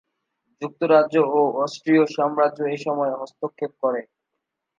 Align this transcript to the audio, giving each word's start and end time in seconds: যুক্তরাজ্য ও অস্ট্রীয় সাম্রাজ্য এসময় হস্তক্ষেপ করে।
যুক্তরাজ্য 0.61 1.15
ও 1.31 1.41
অস্ট্রীয় 1.63 2.03
সাম্রাজ্য 2.15 2.59
এসময় 2.75 3.13
হস্তক্ষেপ 3.19 3.71
করে। 3.83 4.01